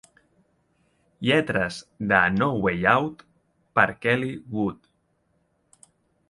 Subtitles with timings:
[1.27, 1.77] Lletres
[2.11, 3.21] de "No Way Out"
[3.77, 4.91] per Kelly Wood.